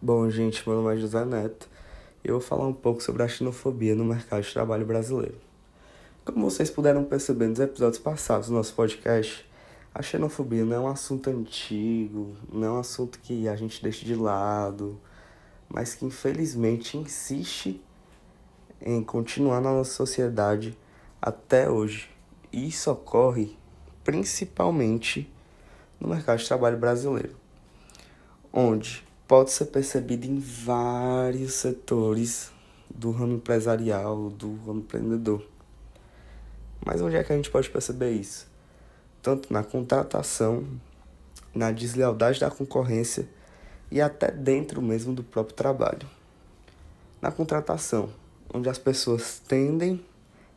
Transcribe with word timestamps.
Bom, 0.00 0.30
gente, 0.30 0.62
meu 0.64 0.80
nome 0.80 0.94
é 0.94 0.96
José 0.96 1.24
Neto 1.24 1.68
e 2.24 2.28
eu 2.28 2.34
vou 2.34 2.40
falar 2.40 2.68
um 2.68 2.72
pouco 2.72 3.02
sobre 3.02 3.24
a 3.24 3.26
xenofobia 3.26 3.96
no 3.96 4.04
mercado 4.04 4.44
de 4.44 4.52
trabalho 4.52 4.86
brasileiro. 4.86 5.34
Como 6.24 6.48
vocês 6.48 6.70
puderam 6.70 7.02
perceber 7.02 7.48
nos 7.48 7.58
episódios 7.58 7.98
passados 7.98 8.46
do 8.46 8.54
nosso 8.54 8.72
podcast, 8.74 9.44
a 9.92 10.00
xenofobia 10.00 10.64
não 10.64 10.76
é 10.76 10.78
um 10.78 10.86
assunto 10.86 11.28
antigo, 11.30 12.36
não 12.52 12.64
é 12.64 12.70
um 12.70 12.78
assunto 12.78 13.18
que 13.18 13.48
a 13.48 13.56
gente 13.56 13.82
deixa 13.82 14.06
de 14.06 14.14
lado, 14.14 15.00
mas 15.68 15.96
que 15.96 16.06
infelizmente 16.06 16.96
insiste 16.96 17.82
em 18.80 19.02
continuar 19.02 19.60
na 19.60 19.72
nossa 19.72 19.94
sociedade 19.94 20.78
até 21.20 21.68
hoje. 21.68 22.08
E 22.52 22.68
isso 22.68 22.88
ocorre 22.88 23.58
principalmente 24.04 25.28
no 25.98 26.06
mercado 26.06 26.38
de 26.38 26.46
trabalho 26.46 26.78
brasileiro, 26.78 27.34
onde 28.52 29.07
pode 29.28 29.50
ser 29.50 29.66
percebido 29.66 30.26
em 30.26 30.40
vários 30.40 31.52
setores 31.52 32.50
do 32.88 33.10
ramo 33.10 33.34
empresarial, 33.34 34.30
do 34.30 34.56
ramo 34.64 34.80
empreendedor. 34.80 35.46
Mas 36.84 37.02
onde 37.02 37.16
é 37.16 37.22
que 37.22 37.30
a 37.30 37.36
gente 37.36 37.50
pode 37.50 37.68
perceber 37.68 38.12
isso? 38.12 38.48
Tanto 39.20 39.52
na 39.52 39.62
contratação, 39.62 40.66
na 41.54 41.70
deslealdade 41.70 42.40
da 42.40 42.50
concorrência 42.50 43.28
e 43.90 44.00
até 44.00 44.30
dentro 44.30 44.80
mesmo 44.80 45.14
do 45.14 45.22
próprio 45.22 45.54
trabalho. 45.54 46.08
Na 47.20 47.30
contratação, 47.30 48.08
onde 48.52 48.70
as 48.70 48.78
pessoas 48.78 49.42
tendem 49.46 50.02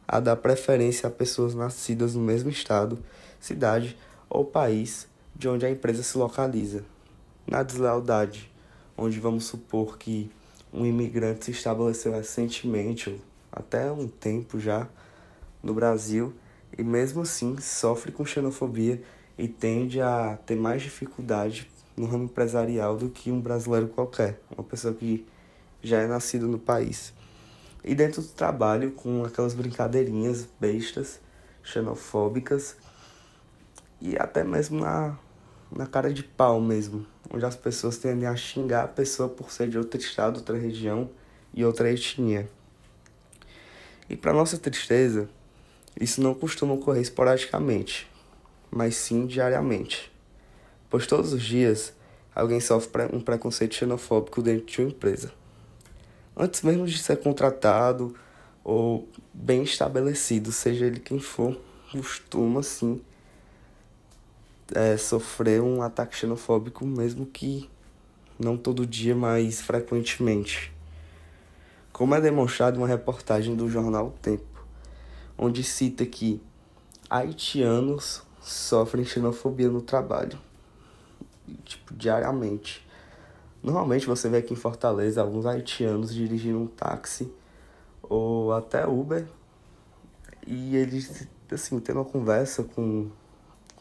a 0.08 0.22
dar 0.22 0.38
preferência 0.38 1.08
a 1.08 1.12
pessoas 1.12 1.54
nascidas 1.54 2.16
no 2.16 2.22
mesmo 2.22 2.49
estado, 2.49 2.98
cidade 3.38 3.98
ou 4.30 4.46
país 4.46 5.10
de 5.35 5.49
onde 5.49 5.66
a 5.66 5.70
empresa 5.70 6.04
se 6.04 6.18
localiza. 6.18 6.85
Na 7.46 7.63
deslealdade, 7.63 8.51
onde 9.02 9.20
vamos 9.20 9.46
supor 9.46 9.98
que 9.98 10.30
um 10.72 10.86
imigrante 10.86 11.46
se 11.46 11.52
estabeleceu 11.52 12.12
recentemente, 12.14 13.10
ou 13.10 13.20
até 13.52 13.91
um 13.91 14.07
tempo 14.07 14.60
já, 14.60 14.88
no 15.62 15.74
Brasil, 15.74 16.34
e 16.77 16.84
mesmo 16.84 17.22
assim 17.22 17.57
sofre 17.60 18.12
com 18.12 18.26
xenofobia 18.26 19.02
e 19.38 19.48
tende 19.48 20.02
a 20.02 20.38
ter 20.46 20.55
mais 20.55 20.82
dificuldade 20.82 21.70
no 21.98 22.05
ramo 22.05 22.26
empresarial 22.26 22.96
do 22.96 23.10
que 23.10 23.32
um 23.32 23.41
brasileiro 23.41 23.88
qualquer, 23.88 24.40
uma 24.55 24.63
pessoa 24.63 24.94
que 24.94 25.26
já 25.82 25.99
é 25.99 26.07
nascido 26.07 26.48
no 26.48 26.57
país. 26.57 27.13
E 27.84 27.94
dentro 27.96 28.22
do 28.22 28.27
trabalho, 28.29 28.91
com 28.91 29.26
aquelas 29.26 29.54
brincadeirinhas 29.54 30.48
bestas, 30.60 31.20
xenofóbicas, 31.63 32.77
e 33.99 34.16
até 34.18 34.44
mesmo 34.44 34.79
na 34.79 35.18
na 35.72 35.88
cara 35.88 36.13
de 36.13 36.22
pau 36.22 36.60
mesmo, 36.60 37.05
onde 37.34 37.46
as 37.46 37.55
pessoas 37.55 37.98
tendem 37.98 38.27
a 38.27 38.35
xingar 38.35 38.84
a 38.84 38.87
pessoa 38.87 39.29
por 39.29 39.51
ser 39.51 39.70
de 39.70 39.77
outro 39.77 39.99
estado, 39.99 40.37
outra 40.37 40.57
região 40.57 41.10
e 41.54 41.63
outra 41.63 41.91
etnia. 41.91 42.49
E 44.10 44.18
para 44.18 44.34
nossa 44.34 44.57
tristeza, 44.57 45.29
isso 45.99 46.21
não 46.21 46.34
costuma 46.34 46.73
ocorrer 46.73 47.01
esporadicamente, 47.01 48.10
mas 48.70 48.96
sim 48.96 49.26
diariamente, 49.26 50.12
pois 50.90 51.07
todos 51.07 51.32
os 51.32 51.43
dias 51.43 51.93
alguém 52.35 52.60
sofre 52.60 53.07
um 53.13 53.21
preconceito 53.21 53.76
xenofóbico 53.76 54.41
dentro 54.41 54.66
de 54.66 54.82
uma 54.82 54.90
empresa. 54.90 55.32
Antes 56.35 56.62
mesmo 56.62 56.85
de 56.85 56.98
ser 56.98 57.18
contratado 57.18 58.16
ou 58.63 59.07
bem 59.34 59.63
estabelecido, 59.63 60.51
seja 60.51 60.85
ele 60.85 60.99
quem 60.99 61.20
for, 61.20 61.60
costuma 61.91 62.63
sim 62.63 63.01
é, 64.74 64.97
sofrer 64.97 65.62
um 65.62 65.81
ataque 65.81 66.16
xenofóbico, 66.16 66.86
mesmo 66.86 67.25
que 67.25 67.69
não 68.40 68.58
todo 68.58 68.86
dia, 68.86 69.16
mas 69.16 69.62
frequentemente. 69.62 70.74
Como 71.91 72.16
é 72.16 72.22
demonstrado 72.22 72.78
em 72.78 72.81
uma 72.81 72.88
reportagem 72.88 73.56
do 73.56 73.69
jornal 73.69 74.13
Tempo, 74.22 74.66
onde 75.38 75.63
cita 75.63 76.06
que 76.06 76.41
haitianos 77.09 78.23
sofrem 78.41 79.06
xenofobia 79.06 79.69
no 79.69 79.81
trabalho, 79.81 80.40
tipo, 81.63 81.94
diariamente. 81.94 82.88
Normalmente 83.62 84.07
você 84.07 84.28
vê 84.29 84.38
aqui 84.38 84.53
em 84.53 84.57
Fortaleza 84.57 85.22
alguns 85.22 85.45
haitianos 85.45 86.13
dirigindo 86.13 86.59
um 86.59 86.66
táxi 86.66 87.31
ou 88.01 88.51
até 88.53 88.88
Uber 88.88 89.28
e 90.47 90.75
eles, 90.75 91.28
assim, 91.51 91.79
tendo 91.79 92.00
uma 92.00 92.06
conversa 92.06 92.63
com 92.63 93.12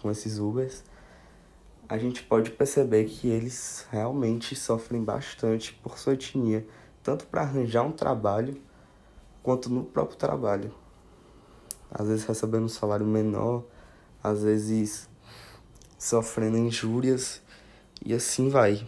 com 0.00 0.10
esses 0.10 0.38
Ubers, 0.38 0.82
a 1.90 1.98
gente 1.98 2.22
pode 2.22 2.52
perceber 2.52 3.06
que 3.06 3.26
eles 3.26 3.84
realmente 3.90 4.54
sofrem 4.54 5.02
bastante 5.02 5.74
por 5.82 5.98
sua 5.98 6.12
etnia, 6.12 6.64
tanto 7.02 7.26
para 7.26 7.40
arranjar 7.40 7.82
um 7.82 7.90
trabalho 7.90 8.62
quanto 9.42 9.68
no 9.68 9.82
próprio 9.84 10.16
trabalho. 10.16 10.72
Às 11.90 12.06
vezes 12.06 12.24
recebendo 12.24 12.66
um 12.66 12.68
salário 12.68 13.04
menor, 13.04 13.64
às 14.22 14.44
vezes 14.44 15.08
sofrendo 15.98 16.56
injúrias 16.56 17.42
e 18.04 18.14
assim 18.14 18.48
vai. 18.48 18.86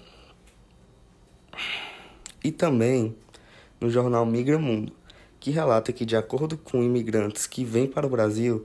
E 2.45 2.53
também 2.53 3.17
no 3.81 3.91
jornal 3.91 4.25
Migra 4.25 4.61
Mundo, 4.61 4.93
que 5.43 5.51
relata 5.51 5.93
que, 5.93 6.05
de 6.05 6.15
acordo 6.15 6.57
com 6.57 6.85
imigrantes 6.85 7.49
que 7.49 7.65
vêm 7.65 7.89
para 7.89 8.07
o 8.07 8.09
Brasil, 8.09 8.63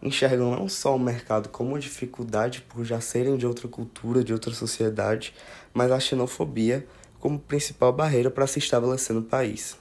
enxergam 0.00 0.52
não 0.52 0.68
só 0.68 0.94
o 0.94 0.98
mercado 0.98 1.48
como 1.48 1.76
dificuldade 1.76 2.60
por 2.60 2.84
já 2.84 3.00
serem 3.00 3.36
de 3.36 3.44
outra 3.44 3.66
cultura, 3.66 4.22
de 4.22 4.32
outra 4.32 4.54
sociedade, 4.54 5.34
mas 5.74 5.90
a 5.90 5.98
xenofobia 5.98 6.86
como 7.18 7.36
principal 7.36 7.92
barreira 7.92 8.30
para 8.30 8.46
se 8.46 8.60
estabelecer 8.60 9.12
no 9.12 9.24
país. 9.24 9.76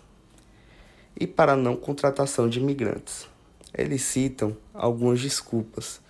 E 1.15 1.27
para 1.27 1.51
a 1.51 1.55
não 1.55 1.75
contratação 1.75 2.49
de 2.49 2.57
imigrantes. 2.57 3.27
Eles 3.71 4.01
citam 4.01 4.57
algumas 4.73 5.21
desculpas. 5.21 6.01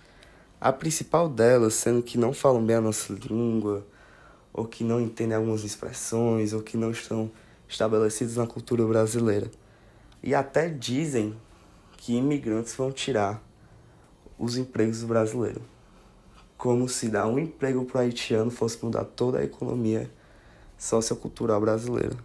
A 0.58 0.72
principal 0.72 1.28
delas 1.28 1.74
sendo 1.74 2.02
que 2.02 2.16
não 2.16 2.32
falam 2.32 2.64
bem 2.64 2.76
a 2.76 2.80
nossa 2.80 3.12
língua, 3.12 3.86
ou 4.54 4.64
que 4.64 4.84
não 4.84 5.02
entendem 5.02 5.36
algumas 5.36 5.64
expressões, 5.64 6.54
ou 6.54 6.62
que 6.62 6.78
não 6.78 6.92
estão 6.92 7.30
estabelecidos 7.68 8.36
na 8.36 8.46
cultura 8.46 8.86
brasileira. 8.86 9.50
E 10.22 10.34
até 10.34 10.68
dizem 10.68 11.36
que 11.96 12.14
imigrantes 12.14 12.74
vão 12.74 12.92
tirar 12.92 13.42
os 14.38 14.56
empregos 14.56 15.02
brasileiros. 15.02 15.62
Como 16.56 16.88
se 16.88 17.08
dar 17.08 17.26
um 17.26 17.38
emprego 17.38 17.84
para 17.84 17.98
o 17.98 18.00
haitiano 18.00 18.50
fosse 18.50 18.84
mudar 18.84 19.04
toda 19.04 19.38
a 19.38 19.44
economia 19.44 20.10
sociocultural 20.76 21.60
brasileira. 21.60 22.16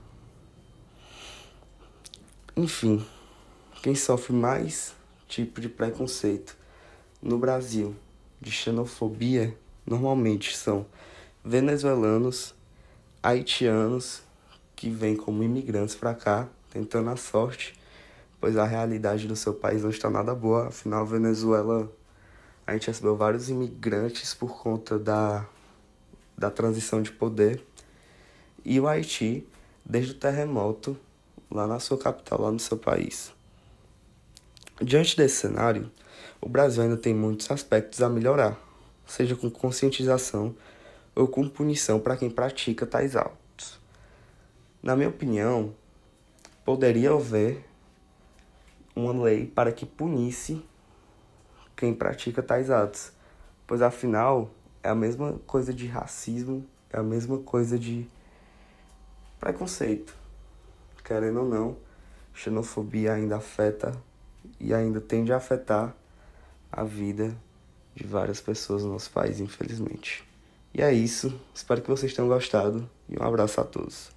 Enfim, 2.56 3.06
quem 3.82 3.96
sofre 3.96 4.34
mais 4.34 4.94
tipo 5.28 5.60
de 5.60 5.68
preconceito 5.68 6.58
no 7.22 7.38
Brasil 7.38 7.96
de 8.40 8.52
xenofobia 8.52 9.58
normalmente 9.86 10.56
são 10.56 10.86
venezuelanos, 11.44 12.56
haitianos 13.22 14.22
que 14.76 14.90
vêm 14.90 15.16
como 15.16 15.44
imigrantes 15.44 15.96
para 15.96 16.14
cá 16.14 16.48
tentando 16.70 17.10
a 17.10 17.16
sorte, 17.16 17.74
pois 18.46 18.58
a 18.58 18.64
realidade 18.64 19.28
do 19.28 19.36
seu 19.36 19.56
país 19.56 19.82
não 19.82 19.90
está 19.90 20.08
nada 20.08 20.36
boa, 20.36 20.68
afinal 20.68 21.04
Venezuela 21.04 21.92
a 22.68 22.74
gente 22.74 22.86
recebeu 22.86 23.16
vários 23.16 23.50
imigrantes 23.50 24.36
por 24.36 24.62
conta 24.62 25.00
da, 25.00 25.48
da 26.38 26.52
transição 26.52 27.02
de 27.02 27.12
poder. 27.12 27.66
E 28.64 28.80
o 28.80 28.88
Haiti, 28.88 29.48
desde 29.84 30.12
o 30.12 30.14
terremoto, 30.14 30.96
lá 31.50 31.66
na 31.66 31.80
sua 31.80 31.98
capital, 31.98 32.40
lá 32.40 32.52
no 32.52 32.60
seu 32.60 32.78
país. 32.78 33.34
Diante 34.80 35.18
desse 35.18 35.38
cenário, 35.38 35.90
o 36.40 36.48
Brasil 36.48 36.84
ainda 36.84 36.98
tem 36.98 37.16
muitos 37.16 37.50
aspectos 37.50 38.04
a 38.04 38.08
melhorar, 38.08 38.62
seja 39.08 39.36
com 39.36 39.50
conscientização 39.50 40.56
ou 41.16 41.28
com 41.28 41.50
punição 41.50 42.00
para 42.00 42.16
quem 42.16 42.30
pratica 42.30 42.86
tais 42.86 43.16
autos. 43.16 43.80
Na 44.84 44.96
minha 44.96 45.10
opinião, 45.10 45.74
poderia 46.64 47.12
haver 47.12 47.74
uma 48.96 49.12
lei 49.24 49.46
para 49.46 49.72
que 49.72 49.86
punisse 49.86 50.64
quem 51.76 51.94
pratica 51.94 52.42
tais 52.42 52.70
atos, 52.70 53.12
pois 53.68 53.82
afinal 53.82 54.50
é 54.82 54.90
a 54.90 54.96
mesma 54.96 55.34
coisa 55.46 55.74
de 55.74 55.88
racismo, 55.88 56.66
é 56.90 56.98
a 56.98 57.04
mesma 57.04 57.40
coisa 57.40 57.78
de 57.78 58.08
preconceito. 59.40 60.16
Querendo 61.04 61.42
ou 61.42 61.50
não, 61.50 61.78
xenofobia 62.34 63.14
ainda 63.14 63.38
afeta 63.38 63.92
e 64.60 64.74
ainda 64.74 65.02
tende 65.02 65.34
a 65.34 65.38
afetar 65.38 65.94
a 66.72 66.84
vida 66.84 67.36
de 67.94 68.06
várias 68.06 68.40
pessoas 68.40 68.84
no 68.84 68.94
nosso 68.94 69.12
país, 69.12 69.40
infelizmente. 69.40 70.24
E 70.74 70.82
é 70.82 70.92
isso, 70.94 71.40
espero 71.54 71.82
que 71.82 71.90
vocês 71.90 72.14
tenham 72.14 72.28
gostado 72.28 72.90
e 73.08 73.18
um 73.18 73.24
abraço 73.24 73.62
a 73.62 73.64
todos. 73.64 74.15